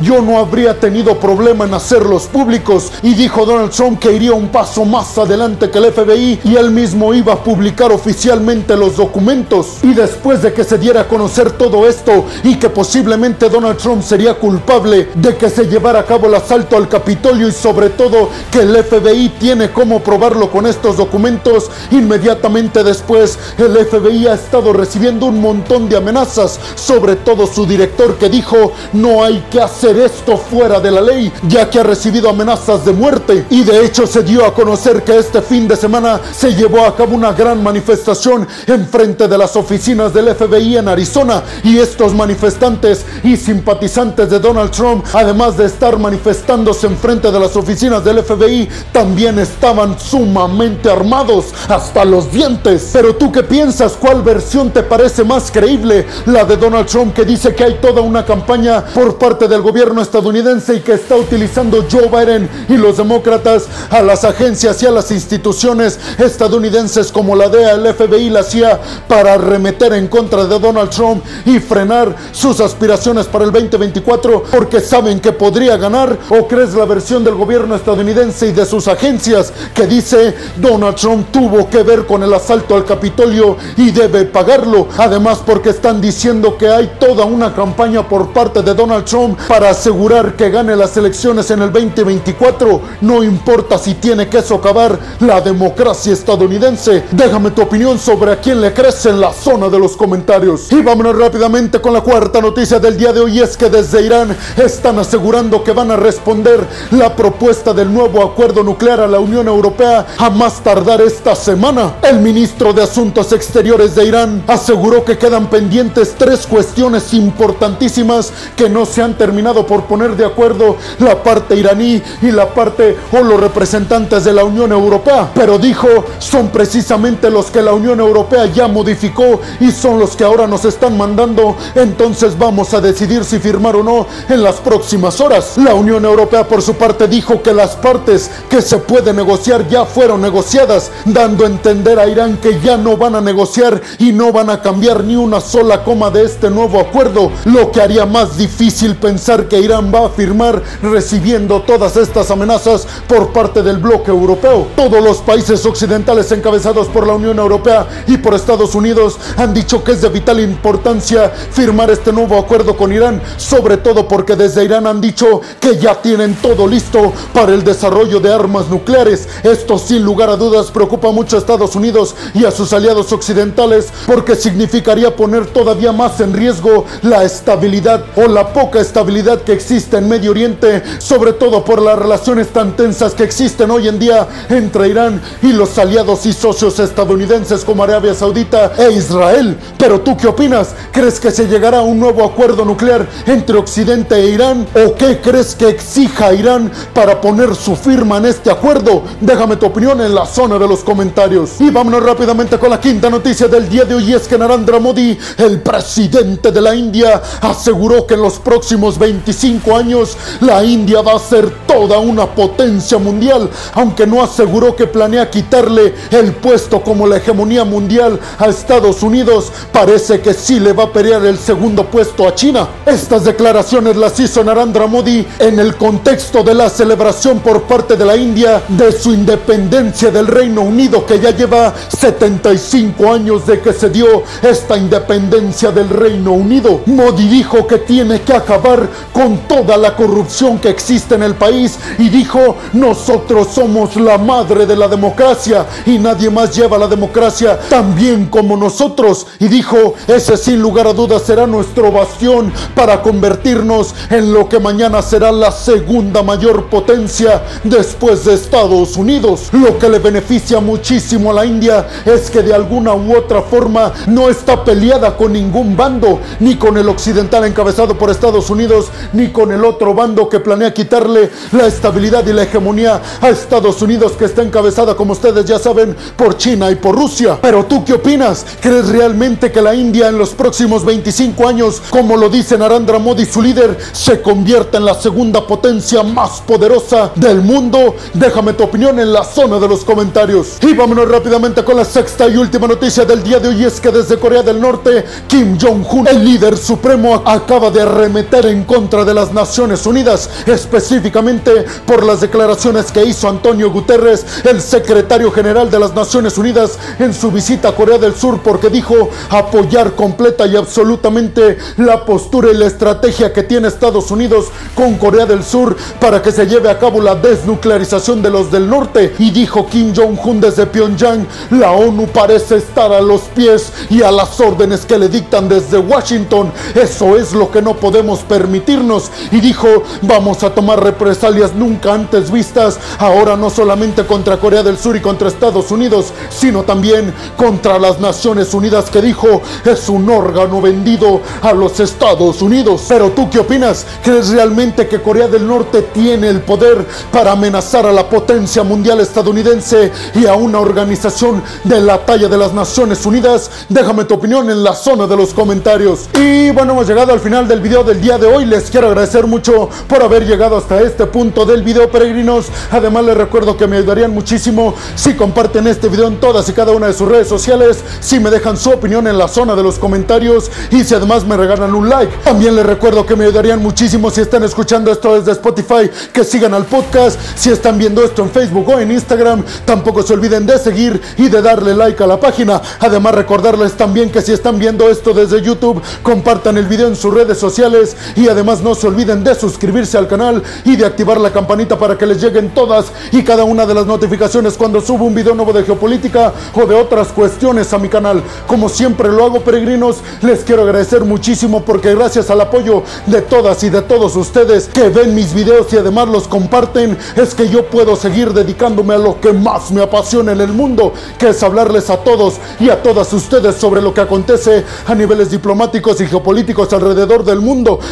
yo 0.00 0.22
no 0.22 0.38
habría 0.38 0.78
tenido 0.78 1.18
problema 1.18 1.64
en 1.64 1.74
hacerlos 1.74 2.24
públicos. 2.24 2.92
Y 3.02 3.14
dijo 3.14 3.44
Donald 3.44 3.70
Trump 3.70 3.98
que 3.98 4.12
iría 4.12 4.32
un 4.32 4.48
paso 4.48 4.84
más 4.84 5.16
adelante 5.18 5.70
que 5.70 5.78
el 5.78 5.92
FBI 5.92 6.40
y 6.44 6.56
él 6.56 6.70
mismo 6.70 7.14
iba 7.14 7.32
a 7.32 7.42
publicar 7.42 7.92
oficialmente 7.92 8.76
los 8.76 8.96
documentos. 8.96 9.78
Y 9.82 9.94
después 9.94 10.42
de 10.42 10.52
que 10.52 10.64
se 10.64 10.78
diera 10.78 11.02
a 11.02 11.08
conocer 11.08 11.52
todo 11.52 11.88
esto 11.88 12.24
y 12.42 12.56
que 12.56 12.70
posiblemente 12.70 13.48
Donald 13.48 13.78
Trump 13.78 14.02
sería 14.02 14.34
culpable 14.34 15.08
de 15.14 15.36
que 15.36 15.50
se 15.50 15.66
llevara 15.66 16.00
a 16.00 16.06
cabo 16.06 16.26
el 16.26 16.34
asalto 16.34 16.76
al 16.76 16.88
Capitolio 16.88 17.48
y 17.48 17.52
sobre 17.52 17.90
todo 17.90 18.28
que 18.50 18.60
el 18.60 18.76
FBI 18.76 19.30
tiene 19.38 19.70
cómo 19.70 20.00
probarlo 20.00 20.50
con 20.50 20.66
estos 20.66 20.96
documentos, 20.96 21.70
inmediatamente 21.90 22.82
después 22.82 23.38
el 23.58 23.76
FBI 23.86 24.26
ha 24.26 24.34
estado 24.34 24.72
recibiendo 24.72 25.26
un 25.26 25.40
montón 25.40 25.88
de 25.88 25.96
amenazas, 25.96 26.58
sobre 26.74 27.16
todo 27.16 27.46
su 27.46 27.66
director 27.66 28.16
que 28.16 28.28
dijo 28.28 28.72
no 28.92 29.11
hay 29.20 29.44
que 29.50 29.60
hacer 29.60 29.98
esto 29.98 30.36
fuera 30.36 30.78
de 30.78 30.92
la 30.92 31.00
ley, 31.00 31.32
ya 31.48 31.68
que 31.68 31.80
ha 31.80 31.82
recibido 31.82 32.30
amenazas 32.30 32.84
de 32.84 32.92
muerte. 32.92 33.46
Y 33.50 33.64
de 33.64 33.84
hecho 33.84 34.06
se 34.06 34.22
dio 34.22 34.46
a 34.46 34.54
conocer 34.54 35.02
que 35.02 35.18
este 35.18 35.42
fin 35.42 35.66
de 35.66 35.74
semana 35.74 36.20
se 36.32 36.54
llevó 36.54 36.86
a 36.86 36.94
cabo 36.94 37.16
una 37.16 37.32
gran 37.32 37.60
manifestación 37.62 38.46
en 38.68 38.86
frente 38.86 39.26
de 39.26 39.38
las 39.38 39.56
oficinas 39.56 40.14
del 40.14 40.32
FBI 40.32 40.76
en 40.76 40.88
Arizona 40.88 41.42
y 41.64 41.78
estos 41.78 42.14
manifestantes 42.14 43.04
y 43.24 43.36
simpatizantes 43.36 44.30
de 44.30 44.38
Donald 44.38 44.70
Trump, 44.70 45.04
además 45.12 45.56
de 45.56 45.66
estar 45.66 45.98
manifestándose 45.98 46.86
en 46.86 46.96
frente 46.96 47.32
de 47.32 47.40
las 47.40 47.56
oficinas 47.56 48.04
del 48.04 48.22
FBI, 48.22 48.68
también 48.92 49.38
estaban 49.38 49.98
sumamente 49.98 50.90
armados 50.90 51.46
hasta 51.68 52.04
los 52.04 52.30
dientes. 52.30 52.90
Pero 52.92 53.16
tú 53.16 53.32
qué 53.32 53.42
piensas, 53.42 53.94
¿cuál 53.98 54.22
versión 54.22 54.70
te 54.70 54.82
parece 54.82 55.24
más 55.24 55.50
creíble? 55.50 56.06
La 56.26 56.44
de 56.44 56.56
Donald 56.56 56.86
Trump 56.86 57.14
que 57.14 57.24
dice 57.24 57.54
que 57.54 57.64
hay 57.64 57.74
toda 57.80 58.00
una 58.00 58.24
campaña 58.24 58.84
parte 59.10 59.48
del 59.48 59.62
gobierno 59.62 60.00
estadounidense 60.00 60.76
y 60.76 60.80
que 60.80 60.92
está 60.92 61.16
utilizando 61.16 61.84
Joe 61.90 62.08
Biden 62.08 62.48
y 62.68 62.76
los 62.76 62.96
demócratas 62.96 63.66
a 63.90 64.00
las 64.00 64.24
agencias 64.24 64.82
y 64.82 64.86
a 64.86 64.90
las 64.90 65.10
instituciones 65.10 65.98
estadounidenses 66.18 67.10
como 67.10 67.34
la 67.34 67.48
DEA, 67.48 67.72
el 67.72 67.94
FBI 67.94 68.26
y 68.26 68.30
la 68.30 68.42
CIA 68.42 68.80
para 69.08 69.34
arremeter 69.34 69.92
en 69.94 70.08
contra 70.08 70.44
de 70.44 70.58
Donald 70.58 70.90
Trump 70.90 71.24
y 71.44 71.58
frenar 71.58 72.14
sus 72.32 72.60
aspiraciones 72.60 73.26
para 73.26 73.44
el 73.44 73.52
2024 73.52 74.44
porque 74.50 74.80
saben 74.80 75.20
que 75.20 75.32
podría 75.32 75.76
ganar. 75.76 76.16
O 76.28 76.46
crees 76.46 76.74
la 76.74 76.84
versión 76.84 77.24
del 77.24 77.34
gobierno 77.34 77.74
estadounidense 77.74 78.48
y 78.48 78.52
de 78.52 78.66
sus 78.66 78.88
agencias 78.88 79.52
que 79.74 79.86
dice 79.86 80.34
Donald 80.56 80.96
Trump 80.96 81.26
tuvo 81.32 81.68
que 81.68 81.82
ver 81.82 82.06
con 82.06 82.22
el 82.22 82.32
asalto 82.32 82.74
al 82.74 82.84
Capitolio 82.84 83.56
y 83.76 83.90
debe 83.90 84.24
pagarlo 84.24 84.88
además 84.98 85.40
porque 85.44 85.70
están 85.70 86.00
diciendo 86.00 86.56
que 86.56 86.68
hay 86.68 86.92
toda 86.98 87.24
una 87.24 87.54
campaña 87.54 88.08
por 88.08 88.32
parte 88.32 88.62
de 88.62 88.74
Donald 88.74 88.81
Trump 89.04 89.38
para 89.46 89.70
asegurar 89.70 90.34
que 90.34 90.50
gane 90.50 90.74
las 90.74 90.96
elecciones 90.96 91.50
en 91.50 91.62
el 91.62 91.72
2024 91.72 92.80
no 93.00 93.22
importa 93.22 93.78
si 93.78 93.94
tiene 93.94 94.28
que 94.28 94.42
socavar 94.42 94.98
la 95.20 95.40
democracia 95.40 96.12
estadounidense. 96.12 97.04
Déjame 97.12 97.52
tu 97.52 97.62
opinión 97.62 97.98
sobre 97.98 98.32
a 98.32 98.40
quién 98.40 98.60
le 98.60 98.74
crees 98.74 99.06
en 99.06 99.20
la 99.20 99.32
zona 99.32 99.68
de 99.68 99.78
los 99.78 99.96
comentarios. 99.96 100.72
Y 100.72 100.82
vámonos 100.82 101.16
rápidamente 101.16 101.80
con 101.80 101.92
la 101.92 102.00
cuarta 102.00 102.40
noticia 102.40 102.80
del 102.80 102.96
día 102.96 103.12
de 103.12 103.20
hoy. 103.20 103.38
Es 103.38 103.56
que 103.56 103.70
desde 103.70 104.02
Irán 104.02 104.36
están 104.56 104.98
asegurando 104.98 105.62
que 105.62 105.72
van 105.72 105.90
a 105.92 105.96
responder 105.96 106.66
la 106.90 107.14
propuesta 107.14 107.72
del 107.72 107.92
nuevo 107.92 108.22
acuerdo 108.22 108.62
nuclear 108.62 109.00
a 109.00 109.06
la 109.06 109.20
Unión 109.20 109.46
Europea 109.46 110.06
a 110.18 110.30
más 110.30 110.60
tardar 110.62 111.00
esta 111.00 111.36
semana. 111.36 111.94
El 112.02 112.20
ministro 112.20 112.72
de 112.72 112.82
Asuntos 112.82 113.32
Exteriores 113.32 113.94
de 113.94 114.06
Irán 114.06 114.42
aseguró 114.48 115.04
que 115.04 115.18
quedan 115.18 115.48
pendientes 115.48 116.14
tres 116.18 116.46
cuestiones 116.46 117.14
importantísimas 117.14 118.32
que 118.56 118.68
no 118.72 118.86
se 118.86 119.02
han 119.02 119.16
terminado 119.16 119.66
por 119.66 119.84
poner 119.84 120.16
de 120.16 120.24
acuerdo 120.24 120.76
la 120.98 121.22
parte 121.22 121.54
iraní 121.56 122.02
y 122.22 122.30
la 122.30 122.48
parte 122.48 122.96
o 123.12 123.22
los 123.22 123.40
representantes 123.40 124.24
de 124.24 124.32
la 124.32 124.44
Unión 124.44 124.72
Europea. 124.72 125.30
Pero 125.34 125.58
dijo, 125.58 125.88
son 126.18 126.48
precisamente 126.48 127.30
los 127.30 127.50
que 127.50 127.62
la 127.62 127.72
Unión 127.72 128.00
Europea 128.00 128.46
ya 128.46 128.68
modificó 128.68 129.40
y 129.60 129.70
son 129.70 129.98
los 129.98 130.16
que 130.16 130.24
ahora 130.24 130.46
nos 130.46 130.64
están 130.64 130.96
mandando. 130.96 131.56
Entonces 131.74 132.38
vamos 132.38 132.72
a 132.74 132.80
decidir 132.80 133.24
si 133.24 133.38
firmar 133.38 133.76
o 133.76 133.82
no 133.82 134.06
en 134.28 134.42
las 134.42 134.56
próximas 134.56 135.20
horas. 135.20 135.58
La 135.58 135.74
Unión 135.74 136.04
Europea 136.04 136.48
por 136.48 136.62
su 136.62 136.74
parte 136.74 137.06
dijo 137.08 137.42
que 137.42 137.52
las 137.52 137.76
partes 137.76 138.30
que 138.48 138.62
se 138.62 138.78
puede 138.78 139.12
negociar 139.12 139.68
ya 139.68 139.84
fueron 139.84 140.22
negociadas, 140.22 140.90
dando 141.04 141.44
a 141.44 141.48
entender 141.48 141.98
a 141.98 142.06
Irán 142.06 142.38
que 142.38 142.60
ya 142.60 142.76
no 142.76 142.96
van 142.96 143.16
a 143.16 143.20
negociar 143.20 143.80
y 143.98 144.12
no 144.12 144.32
van 144.32 144.50
a 144.50 144.62
cambiar 144.62 145.04
ni 145.04 145.16
una 145.16 145.40
sola 145.40 145.84
coma 145.84 146.10
de 146.10 146.24
este 146.24 146.50
nuevo 146.50 146.80
acuerdo, 146.80 147.30
lo 147.44 147.70
que 147.70 147.80
haría 147.80 148.06
más 148.06 148.38
difícil 148.38 148.61
pensar 149.00 149.48
que 149.48 149.60
Irán 149.60 149.92
va 149.94 150.06
a 150.06 150.10
firmar 150.10 150.62
recibiendo 150.82 151.62
todas 151.62 151.96
estas 151.96 152.30
amenazas 152.30 152.86
por 153.08 153.32
parte 153.32 153.62
del 153.62 153.78
bloque 153.78 154.10
europeo. 154.10 154.68
Todos 154.76 155.02
los 155.02 155.18
países 155.18 155.64
occidentales 155.66 156.30
encabezados 156.32 156.88
por 156.88 157.06
la 157.06 157.14
Unión 157.14 157.38
Europea 157.38 157.86
y 158.06 158.18
por 158.18 158.34
Estados 158.34 158.74
Unidos 158.74 159.18
han 159.36 159.52
dicho 159.54 159.82
que 159.82 159.92
es 159.92 160.02
de 160.02 160.08
vital 160.08 160.40
importancia 160.40 161.30
firmar 161.30 161.90
este 161.90 162.12
nuevo 162.12 162.38
acuerdo 162.38 162.76
con 162.76 162.92
Irán, 162.92 163.20
sobre 163.36 163.76
todo 163.76 164.06
porque 164.06 164.36
desde 164.36 164.64
Irán 164.64 164.86
han 164.86 165.00
dicho 165.00 165.40
que 165.60 165.78
ya 165.78 166.00
tienen 166.00 166.34
todo 166.36 166.66
listo 166.66 167.12
para 167.32 167.52
el 167.52 167.64
desarrollo 167.64 168.20
de 168.20 168.32
armas 168.32 168.68
nucleares. 168.68 169.28
Esto 169.42 169.78
sin 169.78 170.02
lugar 170.04 170.30
a 170.30 170.36
dudas 170.36 170.70
preocupa 170.70 171.10
mucho 171.10 171.36
a 171.36 171.38
Estados 171.40 171.74
Unidos 171.74 172.14
y 172.34 172.44
a 172.44 172.50
sus 172.50 172.72
aliados 172.72 173.12
occidentales 173.12 173.88
porque 174.06 174.36
significaría 174.36 175.14
poner 175.14 175.46
todavía 175.46 175.92
más 175.92 176.20
en 176.20 176.32
riesgo 176.32 176.84
la 177.02 177.24
estabilidad 177.24 178.04
o 178.16 178.28
la 178.28 178.51
poca 178.52 178.80
estabilidad 178.80 179.42
que 179.42 179.52
existe 179.52 179.96
en 179.96 180.08
Medio 180.08 180.30
Oriente, 180.30 180.82
sobre 180.98 181.32
todo 181.32 181.64
por 181.64 181.80
las 181.80 181.98
relaciones 181.98 182.48
tan 182.48 182.76
tensas 182.76 183.14
que 183.14 183.24
existen 183.24 183.70
hoy 183.70 183.88
en 183.88 183.98
día 183.98 184.26
entre 184.48 184.88
Irán 184.88 185.20
y 185.42 185.52
los 185.52 185.78
aliados 185.78 186.26
y 186.26 186.32
socios 186.32 186.78
estadounidenses 186.78 187.64
como 187.64 187.84
Arabia 187.84 188.14
Saudita 188.14 188.72
e 188.76 188.92
Israel. 188.92 189.58
Pero 189.78 190.00
tú 190.00 190.16
qué 190.16 190.28
opinas? 190.28 190.74
¿Crees 190.92 191.18
que 191.18 191.30
se 191.30 191.46
llegará 191.46 191.78
a 191.78 191.82
un 191.82 191.98
nuevo 191.98 192.24
acuerdo 192.24 192.64
nuclear 192.64 193.06
entre 193.26 193.56
Occidente 193.56 194.16
e 194.16 194.30
Irán? 194.30 194.66
¿O 194.74 194.94
qué 194.94 195.20
crees 195.20 195.54
que 195.54 195.68
exija 195.68 196.32
Irán 196.32 196.70
para 196.94 197.20
poner 197.20 197.54
su 197.54 197.76
firma 197.76 198.18
en 198.18 198.26
este 198.26 198.50
acuerdo? 198.50 199.02
Déjame 199.20 199.56
tu 199.56 199.66
opinión 199.66 200.00
en 200.00 200.14
la 200.14 200.26
zona 200.26 200.58
de 200.58 200.68
los 200.68 200.80
comentarios. 200.80 201.60
Y 201.60 201.70
vámonos 201.70 202.02
rápidamente 202.02 202.58
con 202.58 202.70
la 202.70 202.80
quinta 202.80 203.10
noticia 203.10 203.48
del 203.48 203.68
día 203.68 203.84
de 203.84 203.94
hoy 203.94 204.12
es 204.12 204.28
que 204.28 204.38
Narendra 204.38 204.78
Modi, 204.78 205.18
el 205.38 205.60
presidente 205.60 206.52
de 206.52 206.60
la 206.60 206.74
India, 206.74 207.22
aseguró 207.40 208.06
que 208.06 208.14
en 208.14 208.22
los 208.22 208.38
próximos 208.44 208.98
25 208.98 209.76
años 209.76 210.16
la 210.40 210.64
India 210.64 211.00
va 211.00 211.16
a 211.16 211.18
ser 211.18 211.50
toda 211.66 211.98
una 211.98 212.26
potencia 212.26 212.98
mundial, 212.98 213.50
aunque 213.74 214.06
no 214.06 214.22
aseguró 214.22 214.76
que 214.76 214.86
planea 214.86 215.30
quitarle 215.30 215.94
el 216.10 216.32
puesto 216.32 216.82
como 216.82 217.06
la 217.06 217.16
hegemonía 217.16 217.64
mundial 217.64 218.18
a 218.38 218.46
Estados 218.46 219.02
Unidos, 219.02 219.52
parece 219.72 220.20
que 220.20 220.34
sí 220.34 220.60
le 220.60 220.72
va 220.72 220.84
a 220.84 220.92
pelear 220.92 221.24
el 221.24 221.38
segundo 221.38 221.84
puesto 221.84 222.26
a 222.26 222.34
China. 222.34 222.68
Estas 222.86 223.24
declaraciones 223.24 223.96
las 223.96 224.18
hizo 224.20 224.44
Narendra 224.44 224.86
Modi 224.86 225.26
en 225.38 225.58
el 225.58 225.76
contexto 225.76 226.42
de 226.42 226.54
la 226.54 226.68
celebración 226.68 227.40
por 227.40 227.62
parte 227.62 227.96
de 227.96 228.04
la 228.04 228.16
India 228.16 228.62
de 228.68 228.92
su 228.92 229.12
independencia 229.12 230.10
del 230.10 230.26
Reino 230.26 230.62
Unido, 230.62 231.06
que 231.06 231.20
ya 231.20 231.30
lleva 231.30 231.74
75 231.98 233.12
años 233.12 233.46
de 233.46 233.60
que 233.60 233.72
se 233.72 233.90
dio 233.90 234.22
esta 234.42 234.76
independencia 234.76 235.70
del 235.70 235.88
Reino 235.88 236.32
Unido. 236.32 236.80
Modi 236.86 237.28
dijo 237.28 237.66
que 237.66 237.78
tiene 237.78 238.20
que 238.22 238.31
acabar 238.34 238.88
con 239.12 239.38
toda 239.48 239.76
la 239.76 239.94
corrupción 239.94 240.58
que 240.58 240.68
existe 240.68 241.14
en 241.14 241.22
el 241.22 241.34
país 241.34 241.78
y 241.98 242.08
dijo, 242.08 242.56
nosotros 242.72 243.48
somos 243.52 243.96
la 243.96 244.18
madre 244.18 244.66
de 244.66 244.76
la 244.76 244.88
democracia 244.88 245.66
y 245.86 245.98
nadie 245.98 246.30
más 246.30 246.54
lleva 246.54 246.78
la 246.78 246.86
democracia 246.86 247.58
tan 247.68 247.94
bien 247.94 248.26
como 248.26 248.56
nosotros. 248.56 249.26
Y 249.38 249.48
dijo, 249.48 249.94
ese 250.06 250.36
sin 250.36 250.60
lugar 250.60 250.86
a 250.86 250.92
dudas 250.92 251.22
será 251.22 251.46
nuestro 251.46 251.92
bastión 251.92 252.52
para 252.74 253.02
convertirnos 253.02 253.94
en 254.10 254.32
lo 254.32 254.48
que 254.48 254.58
mañana 254.58 255.02
será 255.02 255.32
la 255.32 255.52
segunda 255.52 256.22
mayor 256.22 256.66
potencia 256.66 257.42
después 257.64 258.24
de 258.24 258.34
Estados 258.34 258.96
Unidos. 258.96 259.48
Lo 259.52 259.78
que 259.78 259.88
le 259.88 259.98
beneficia 259.98 260.60
muchísimo 260.60 261.30
a 261.30 261.34
la 261.34 261.46
India 261.46 261.86
es 262.04 262.30
que 262.30 262.42
de 262.42 262.54
alguna 262.54 262.94
u 262.94 263.16
otra 263.16 263.42
forma 263.42 263.92
no 264.06 264.28
está 264.28 264.64
peleada 264.64 265.16
con 265.16 265.32
ningún 265.32 265.76
bando, 265.76 266.20
ni 266.40 266.56
con 266.56 266.76
el 266.76 266.88
occidental 266.88 267.44
encabezado 267.44 267.96
por 267.96 268.10
Estados 268.10 268.21
Unidos, 268.22 268.86
ni 269.12 269.30
con 269.30 269.50
el 269.50 269.64
otro 269.64 269.94
bando 269.94 270.28
que 270.28 270.38
planea 270.38 270.72
quitarle 270.72 271.28
la 271.50 271.66
estabilidad 271.66 272.24
y 272.24 272.32
la 272.32 272.44
hegemonía 272.44 273.02
a 273.20 273.28
Estados 273.28 273.82
Unidos 273.82 274.12
que 274.12 274.26
está 274.26 274.42
encabezada, 274.42 274.94
como 274.94 275.12
ustedes 275.12 275.44
ya 275.44 275.58
saben, 275.58 275.96
por 276.16 276.36
China 276.36 276.70
y 276.70 276.76
por 276.76 276.94
Rusia. 276.94 277.38
Pero 277.42 277.64
tú 277.64 277.84
qué 277.84 277.94
opinas? 277.94 278.46
¿Crees 278.60 278.90
realmente 278.90 279.50
que 279.50 279.60
la 279.60 279.74
India 279.74 280.08
en 280.08 280.18
los 280.18 280.30
próximos 280.30 280.84
25 280.84 281.48
años, 281.48 281.82
como 281.90 282.16
lo 282.16 282.28
dice 282.28 282.56
Narendra 282.56 283.00
Modi, 283.00 283.26
su 283.26 283.42
líder, 283.42 283.76
se 283.92 284.22
convierta 284.22 284.78
en 284.78 284.84
la 284.84 284.94
segunda 284.94 285.44
potencia 285.44 286.04
más 286.04 286.40
poderosa 286.42 287.10
del 287.16 287.42
mundo? 287.42 287.96
Déjame 288.14 288.52
tu 288.52 288.62
opinión 288.62 289.00
en 289.00 289.12
la 289.12 289.24
zona 289.24 289.58
de 289.58 289.66
los 289.66 289.84
comentarios. 289.84 290.58
Y 290.60 290.74
vámonos 290.74 291.08
rápidamente 291.08 291.64
con 291.64 291.76
la 291.76 291.84
sexta 291.84 292.28
y 292.28 292.36
última 292.36 292.68
noticia 292.68 293.04
del 293.04 293.24
día 293.24 293.40
de 293.40 293.48
hoy 293.48 293.64
es 293.64 293.80
que 293.80 293.90
desde 293.90 294.16
Corea 294.16 294.44
del 294.44 294.60
Norte, 294.60 295.04
Kim 295.26 295.58
Jong-un, 295.60 296.06
el 296.06 296.24
líder 296.24 296.56
supremo, 296.56 297.20
acaba 297.24 297.70
de 297.70 297.82
arrendar 297.82 298.11
arremeter 298.12 298.44
en 298.46 298.64
contra 298.64 299.06
de 299.06 299.14
las 299.14 299.32
Naciones 299.32 299.86
Unidas, 299.86 300.28
específicamente 300.46 301.64
por 301.86 302.04
las 302.04 302.20
declaraciones 302.20 302.92
que 302.92 303.04
hizo 303.04 303.26
Antonio 303.26 303.70
Guterres, 303.70 304.26
el 304.44 304.60
secretario 304.60 305.32
general 305.32 305.70
de 305.70 305.78
las 305.78 305.94
Naciones 305.94 306.36
Unidas, 306.36 306.78
en 306.98 307.14
su 307.14 307.30
visita 307.30 307.70
a 307.70 307.74
Corea 307.74 307.96
del 307.96 308.14
Sur, 308.14 308.42
porque 308.42 308.68
dijo 308.68 309.08
apoyar 309.30 309.92
completa 309.92 310.46
y 310.46 310.56
absolutamente 310.56 311.56
la 311.78 312.04
postura 312.04 312.50
y 312.50 312.54
la 312.54 312.66
estrategia 312.66 313.32
que 313.32 313.44
tiene 313.44 313.68
Estados 313.68 314.10
Unidos 314.10 314.46
con 314.74 314.98
Corea 314.98 315.24
del 315.24 315.42
Sur 315.42 315.74
para 315.98 316.20
que 316.20 316.32
se 316.32 316.46
lleve 316.46 316.68
a 316.68 316.78
cabo 316.78 317.00
la 317.00 317.14
desnuclearización 317.14 318.20
de 318.20 318.30
los 318.30 318.52
del 318.52 318.68
norte. 318.68 319.14
Y 319.18 319.30
dijo 319.30 319.66
Kim 319.66 319.94
Jong-un 319.96 320.38
desde 320.38 320.66
Pyongyang, 320.66 321.26
la 321.50 321.72
ONU 321.72 322.08
parece 322.08 322.56
estar 322.56 322.92
a 322.92 323.00
los 323.00 323.22
pies 323.34 323.72
y 323.88 324.02
a 324.02 324.10
las 324.10 324.38
órdenes 324.38 324.84
que 324.84 324.98
le 324.98 325.08
dictan 325.08 325.48
desde 325.48 325.78
Washington. 325.78 326.52
Eso 326.74 327.16
es 327.16 327.32
lo 327.32 327.50
que 327.50 327.62
no 327.62 327.74
podemos 327.74 328.01
permitirnos. 328.20 329.10
Y 329.30 329.40
dijo, 329.40 329.68
vamos 330.02 330.42
a 330.42 330.50
tomar 330.50 330.82
represalias 330.82 331.54
nunca 331.54 331.94
antes 331.94 332.30
vistas, 332.30 332.78
ahora 332.98 333.36
no 333.36 333.50
solamente 333.50 334.04
contra 334.06 334.38
Corea 334.38 334.62
del 334.62 334.78
Sur 334.78 334.96
y 334.96 335.00
contra 335.00 335.28
Estados 335.28 335.70
Unidos, 335.70 336.12
sino 336.30 336.62
también 336.62 337.14
contra 337.36 337.78
las 337.78 338.00
Naciones 338.00 338.54
Unidas 338.54 338.90
que 338.90 339.00
dijo 339.00 339.42
es 339.64 339.88
un 339.88 340.08
órgano 340.08 340.60
vendido 340.60 341.20
a 341.42 341.52
los 341.52 341.80
Estados 341.80 342.42
Unidos. 342.42 342.84
Pero 342.88 343.10
tú 343.10 343.28
qué 343.30 343.38
opinas? 343.38 343.86
¿Crees 344.02 344.30
realmente 344.30 344.88
que 344.88 345.00
Corea 345.00 345.28
del 345.28 345.46
Norte 345.46 345.82
tiene 345.82 346.28
el 346.28 346.40
poder 346.40 346.86
para 347.10 347.32
amenazar 347.32 347.86
a 347.86 347.92
la 347.92 348.08
potencia 348.08 348.62
mundial 348.62 349.00
estadounidense 349.00 349.92
y 350.14 350.26
a 350.26 350.34
una 350.34 350.60
organización 350.60 351.42
de 351.64 351.80
la 351.80 352.04
talla 352.04 352.28
de 352.28 352.38
las 352.38 352.52
Naciones 352.52 353.04
Unidas? 353.06 353.50
Déjame 353.68 354.04
tu 354.04 354.14
opinión 354.14 354.50
en 354.50 354.62
la 354.62 354.74
zona 354.74 355.06
de 355.06 355.16
los 355.16 355.32
comentarios. 355.34 356.08
Y 356.18 356.50
bueno, 356.50 356.72
hemos 356.72 356.86
llegado 356.86 357.12
al 357.12 357.20
final 357.20 357.46
del 357.48 357.60
video 357.60 357.81
del 357.82 358.00
día 358.00 358.18
de 358.18 358.26
hoy. 358.26 358.44
Les 358.44 358.70
quiero 358.70 358.88
agradecer 358.88 359.26
mucho 359.26 359.68
por 359.88 360.02
haber 360.02 360.26
llegado 360.26 360.56
hasta 360.56 360.80
este 360.80 361.06
punto 361.06 361.44
del 361.44 361.62
video, 361.62 361.90
peregrinos. 361.90 362.46
Además, 362.70 363.04
les 363.04 363.16
recuerdo 363.16 363.56
que 363.56 363.66
me 363.66 363.76
ayudarían 363.76 364.12
muchísimo 364.12 364.74
si 364.94 365.14
comparten 365.14 365.66
este 365.66 365.88
video 365.88 366.06
en 366.06 366.20
todas 366.20 366.48
y 366.48 366.52
cada 366.52 366.72
una 366.72 366.86
de 366.86 366.92
sus 366.92 367.08
redes 367.08 367.28
sociales, 367.28 367.82
si 368.00 368.20
me 368.20 368.30
dejan 368.30 368.56
su 368.56 368.70
opinión 368.70 369.06
en 369.06 369.18
la 369.18 369.26
zona 369.26 369.56
de 369.56 369.62
los 369.62 369.78
comentarios 369.78 370.50
y 370.70 370.84
si 370.84 370.94
además 370.94 371.24
me 371.24 371.36
regalan 371.36 371.74
un 371.74 371.88
like. 371.88 372.12
También 372.24 372.54
les 372.54 372.66
recuerdo 372.66 373.04
que 373.06 373.16
me 373.16 373.24
ayudarían 373.24 373.60
muchísimo 373.60 374.10
si 374.10 374.20
están 374.20 374.44
escuchando 374.44 374.92
esto 374.92 375.16
desde 375.16 375.32
Spotify, 375.32 375.90
que 376.12 376.24
sigan 376.24 376.54
al 376.54 376.66
podcast. 376.66 377.18
Si 377.34 377.50
están 377.50 377.78
viendo 377.78 378.04
esto 378.04 378.22
en 378.22 378.30
Facebook 378.30 378.68
o 378.68 378.78
en 378.78 378.92
Instagram, 378.92 379.44
tampoco 379.64 380.02
se 380.02 380.12
olviden 380.12 380.46
de 380.46 380.58
seguir 380.58 381.00
y 381.16 381.28
de 381.28 381.42
darle 381.42 381.74
like 381.74 382.02
a 382.02 382.06
la 382.06 382.20
página. 382.20 382.60
Además, 382.80 383.14
recordarles 383.14 383.72
también 383.72 384.10
que 384.10 384.22
si 384.22 384.32
están 384.32 384.58
viendo 384.58 384.88
esto 384.88 385.12
desde 385.12 385.42
YouTube, 385.42 385.82
compartan 386.02 386.56
el 386.58 386.66
video 386.66 386.86
en 386.86 386.96
sus 386.96 387.12
redes 387.12 387.38
sociales 387.38 387.71
y 388.16 388.28
además 388.28 388.60
no 388.62 388.74
se 388.74 388.86
olviden 388.86 389.24
de 389.24 389.34
suscribirse 389.34 389.96
al 389.96 390.08
canal 390.08 390.42
y 390.64 390.76
de 390.76 390.84
activar 390.84 391.18
la 391.18 391.32
campanita 391.32 391.78
para 391.78 391.96
que 391.96 392.06
les 392.06 392.20
lleguen 392.20 392.50
todas 392.50 392.92
y 393.10 393.22
cada 393.22 393.44
una 393.44 393.64
de 393.64 393.74
las 393.74 393.86
notificaciones 393.86 394.56
cuando 394.56 394.80
subo 394.80 395.06
un 395.06 395.14
video 395.14 395.34
nuevo 395.34 395.52
de 395.52 395.64
geopolítica 395.64 396.32
o 396.54 396.66
de 396.66 396.74
otras 396.74 397.08
cuestiones 397.08 397.72
a 397.72 397.78
mi 397.78 397.88
canal. 397.88 398.22
Como 398.46 398.68
siempre 398.68 399.10
lo 399.10 399.24
hago, 399.24 399.40
peregrinos, 399.40 399.98
les 400.20 400.44
quiero 400.44 400.62
agradecer 400.62 401.04
muchísimo 401.04 401.62
porque 401.64 401.94
gracias 401.94 402.30
al 402.30 402.40
apoyo 402.40 402.82
de 403.06 403.22
todas 403.22 403.62
y 403.64 403.70
de 403.70 403.82
todos 403.82 404.16
ustedes 404.16 404.68
que 404.68 404.88
ven 404.88 405.14
mis 405.14 405.32
videos 405.32 405.72
y 405.72 405.78
además 405.78 406.08
los 406.08 406.28
comparten, 406.28 406.98
es 407.16 407.34
que 407.34 407.48
yo 407.48 407.66
puedo 407.66 407.96
seguir 407.96 408.32
dedicándome 408.32 408.94
a 408.94 408.98
lo 408.98 409.20
que 409.20 409.32
más 409.32 409.70
me 409.70 409.82
apasiona 409.82 410.32
en 410.32 410.40
el 410.40 410.52
mundo, 410.52 410.92
que 411.18 411.30
es 411.30 411.42
hablarles 411.42 411.88
a 411.90 411.98
todos 411.98 412.34
y 412.60 412.68
a 412.70 412.82
todas 412.82 413.12
ustedes 413.12 413.56
sobre 413.56 413.80
lo 413.80 413.94
que 413.94 414.00
acontece 414.02 414.64
a 414.86 414.94
niveles 414.94 415.30
diplomáticos 415.30 416.00
y 416.00 416.06
geopolíticos 416.06 416.72
alrededor 416.72 417.24
del 417.24 417.40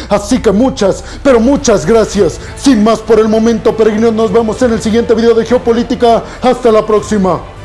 Así 0.09 0.39
que 0.39 0.51
muchas, 0.51 1.03
pero 1.23 1.39
muchas 1.39 1.85
gracias. 1.85 2.39
Sin 2.57 2.83
más 2.83 2.99
por 2.99 3.19
el 3.19 3.27
momento, 3.27 3.75
peregrinos, 3.75 4.13
nos 4.13 4.31
vemos 4.31 4.61
en 4.61 4.73
el 4.73 4.81
siguiente 4.81 5.13
video 5.13 5.33
de 5.33 5.45
geopolítica. 5.45 6.23
Hasta 6.41 6.71
la 6.71 6.85
próxima. 6.85 7.60